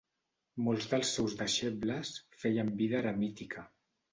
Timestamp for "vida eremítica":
2.81-3.71